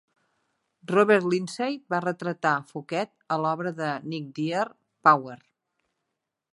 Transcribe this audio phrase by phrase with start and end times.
[0.91, 3.07] Robert Lindsay va retratar Fouquet
[3.37, 4.67] a l'obra de Nick Dear
[5.11, 5.41] "Power".